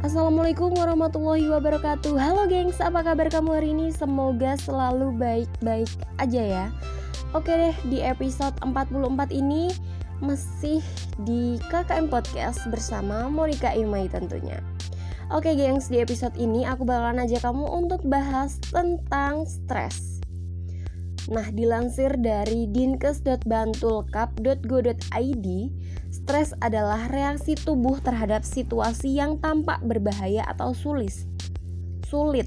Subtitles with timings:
[0.00, 2.16] Assalamualaikum warahmatullahi wabarakatuh.
[2.16, 3.92] Halo gengs, apa kabar kamu hari ini?
[3.92, 6.72] Semoga selalu baik-baik aja ya.
[7.36, 8.96] Oke deh, di episode 44
[9.28, 9.68] ini
[10.24, 10.80] masih
[11.28, 14.64] di KKM Podcast bersama Monica Imai tentunya.
[15.28, 20.24] Oke gengs, di episode ini aku bakalan aja kamu untuk bahas tentang stres.
[21.28, 25.46] Nah, dilansir dari dinkes.bantulkap.go.id,
[26.30, 31.10] stres adalah reaksi tubuh terhadap situasi yang tampak berbahaya atau sulit.
[32.06, 32.46] Sulit.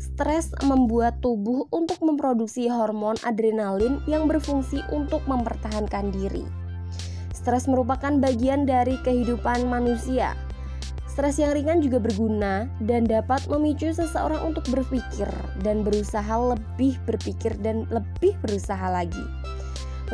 [0.00, 6.48] Stres membuat tubuh untuk memproduksi hormon adrenalin yang berfungsi untuk mempertahankan diri.
[7.36, 10.32] Stres merupakan bagian dari kehidupan manusia
[11.16, 15.24] Stres yang ringan juga berguna dan dapat memicu seseorang untuk berpikir
[15.64, 19.24] dan berusaha lebih berpikir dan lebih berusaha lagi.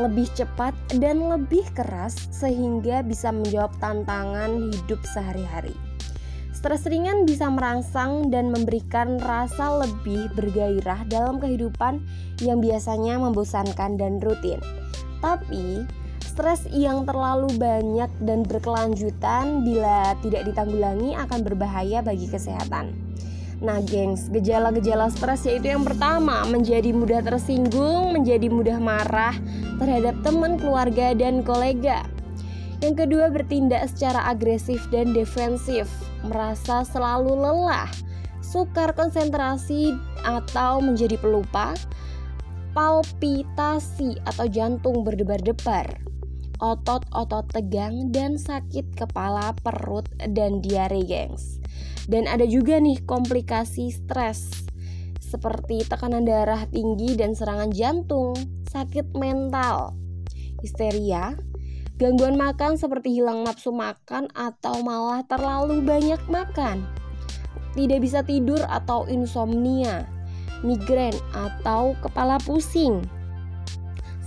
[0.01, 5.77] Lebih cepat dan lebih keras sehingga bisa menjawab tantangan hidup sehari-hari.
[6.52, 12.00] Stres ringan bisa merangsang dan memberikan rasa lebih bergairah dalam kehidupan
[12.39, 14.62] yang biasanya membosankan dan rutin.
[15.19, 15.83] Tapi,
[16.33, 22.88] Stres yang terlalu banyak dan berkelanjutan bila tidak ditanggulangi akan berbahaya bagi kesehatan.
[23.62, 29.38] Nah, gengs, gejala-gejala stres yaitu yang pertama, menjadi mudah tersinggung, menjadi mudah marah
[29.78, 32.02] terhadap teman, keluarga, dan kolega.
[32.82, 35.86] Yang kedua, bertindak secara agresif dan defensif,
[36.27, 37.86] merasa selalu lelah,
[38.42, 39.94] sukar konsentrasi
[40.26, 41.78] atau menjadi pelupa,
[42.74, 45.86] palpitasi atau jantung berdebar-debar,
[46.62, 51.58] otot-otot tegang dan sakit kepala, perut, dan diare gengs.
[52.06, 54.70] Dan ada juga nih komplikasi stres
[55.19, 58.36] seperti tekanan darah tinggi dan serangan jantung,
[58.69, 59.96] sakit mental,
[60.60, 61.34] histeria,
[61.96, 66.84] gangguan makan seperti hilang nafsu makan atau malah terlalu banyak makan,
[67.72, 70.04] tidak bisa tidur atau insomnia,
[70.60, 73.00] migrain atau kepala pusing,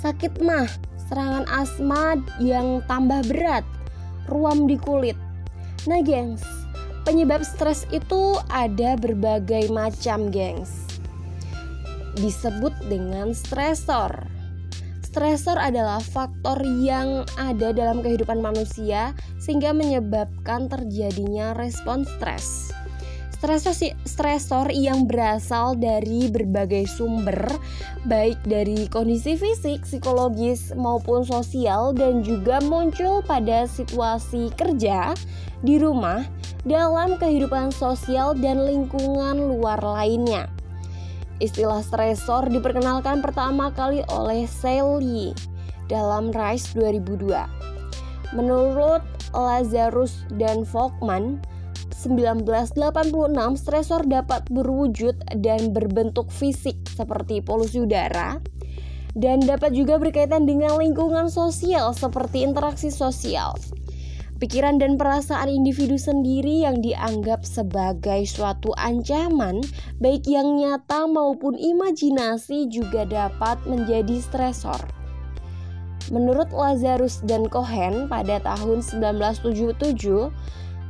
[0.01, 0.65] sakit mah
[1.09, 3.65] serangan asma yang tambah berat,
[4.29, 5.17] ruam di kulit.
[5.85, 6.41] Nah, gengs,
[7.05, 10.85] penyebab stres itu ada berbagai macam, gengs.
[12.17, 14.25] Disebut dengan stresor.
[15.05, 22.75] Stresor adalah faktor yang ada dalam kehidupan manusia sehingga menyebabkan terjadinya respon stres.
[23.35, 27.51] Stresor, yang berasal dari berbagai sumber,
[28.07, 35.11] baik dari kondisi fisik, psikologis, maupun sosial, dan juga muncul pada situasi kerja,
[35.61, 36.23] di rumah,
[36.63, 40.47] dalam kehidupan sosial, dan lingkungan luar lainnya.
[41.43, 45.35] Istilah stresor diperkenalkan pertama kali oleh Sally
[45.91, 47.35] dalam Rice 2002.
[48.31, 49.03] Menurut
[49.35, 51.43] Lazarus dan Volkman,
[52.05, 52.77] 1986
[53.57, 58.37] stresor dapat berwujud dan berbentuk fisik seperti polusi udara
[59.17, 63.55] dan dapat juga berkaitan dengan lingkungan sosial seperti interaksi sosial.
[64.35, 69.63] Pikiran dan perasaan individu sendiri yang dianggap sebagai suatu ancaman,
[70.03, 74.83] baik yang nyata maupun imajinasi, juga dapat menjadi stresor.
[76.11, 79.95] Menurut Lazarus dan Cohen pada tahun 1977,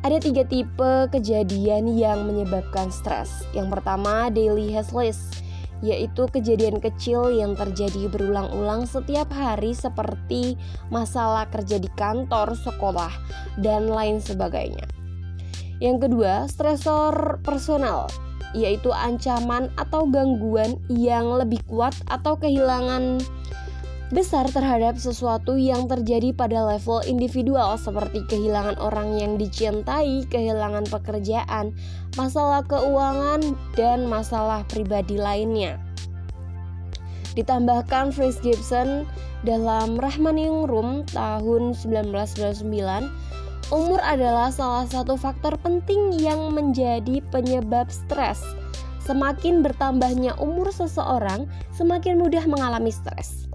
[0.05, 3.41] ada tiga tipe kejadian yang menyebabkan stres.
[3.57, 5.41] Yang pertama, daily hassles,
[5.81, 10.61] yaitu kejadian kecil yang terjadi berulang-ulang setiap hari seperti
[10.93, 13.09] masalah kerja di kantor, sekolah,
[13.65, 14.85] dan lain sebagainya.
[15.81, 18.05] Yang kedua, stresor personal,
[18.53, 23.25] yaitu ancaman atau gangguan yang lebih kuat atau kehilangan
[24.13, 31.73] besar terhadap sesuatu yang terjadi pada level individual seperti kehilangan orang yang dicintai, kehilangan pekerjaan,
[32.13, 33.41] masalah keuangan,
[33.73, 35.81] dan masalah pribadi lainnya.
[37.33, 39.09] Ditambahkan Fritz Gibson
[39.41, 42.61] dalam Rahmaning Room tahun 1999,
[43.73, 48.39] umur adalah salah satu faktor penting yang menjadi penyebab stres.
[49.03, 51.45] Semakin bertambahnya umur seseorang,
[51.75, 53.45] semakin mudah mengalami stres.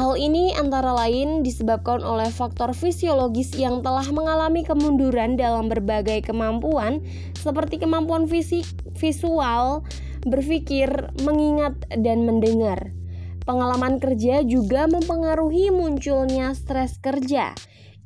[0.00, 7.04] Hal ini antara lain disebabkan oleh faktor fisiologis yang telah mengalami kemunduran dalam berbagai kemampuan
[7.36, 8.64] seperti kemampuan fisik,
[8.96, 9.84] visual,
[10.24, 10.88] berpikir,
[11.20, 12.96] mengingat, dan mendengar.
[13.44, 17.52] Pengalaman kerja juga mempengaruhi munculnya stres kerja.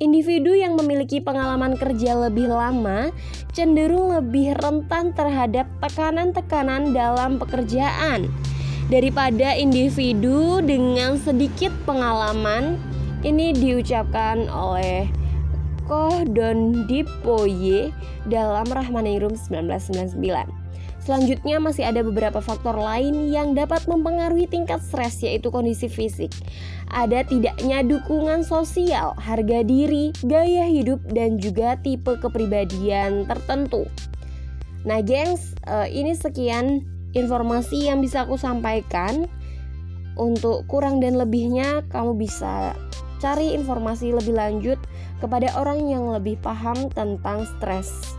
[0.03, 3.15] Individu yang memiliki pengalaman kerja lebih lama
[3.55, 8.27] cenderung lebih rentan terhadap tekanan-tekanan dalam pekerjaan
[8.93, 12.77] daripada individu dengan sedikit pengalaman
[13.25, 15.09] ini diucapkan oleh
[15.85, 17.93] tokoh Don Dipoye
[18.25, 20.65] dalam Rahmanairum 1999.
[21.05, 26.33] Selanjutnya masih ada beberapa faktor lain yang dapat mempengaruhi tingkat stres yaitu kondisi fisik.
[26.89, 33.85] Ada tidaknya dukungan sosial, harga diri, gaya hidup dan juga tipe kepribadian tertentu.
[34.89, 39.27] Nah, gengs, eh, ini sekian informasi yang bisa aku sampaikan.
[40.15, 42.79] Untuk kurang dan lebihnya kamu bisa
[43.19, 44.79] cari informasi lebih lanjut
[45.19, 48.15] kepada orang yang lebih paham tentang stres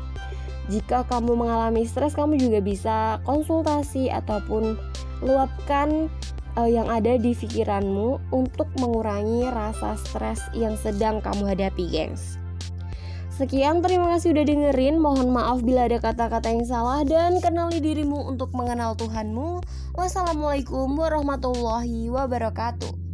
[0.65, 4.74] jika kamu mengalami stres kamu juga bisa konsultasi ataupun
[5.21, 6.09] luapkan
[6.57, 12.41] uh, yang ada di pikiranmu untuk mengurangi rasa stres yang sedang kamu hadapi, gengs.
[13.36, 14.96] Sekian, terima kasih udah dengerin.
[14.96, 19.60] Mohon maaf bila ada kata-kata yang salah dan kenali dirimu untuk mengenal Tuhanmu.
[19.92, 23.05] Wassalamualaikum warahmatullahi wabarakatuh.